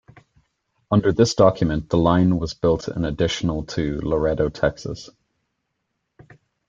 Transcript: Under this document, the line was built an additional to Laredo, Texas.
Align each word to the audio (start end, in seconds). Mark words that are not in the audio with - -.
Under 0.89 1.13
this 1.13 1.35
document, 1.35 1.91
the 1.91 1.97
line 1.99 2.39
was 2.39 2.55
built 2.55 2.87
an 2.87 3.05
additional 3.05 3.65
to 3.65 3.99
Laredo, 4.01 4.49
Texas. 4.49 5.11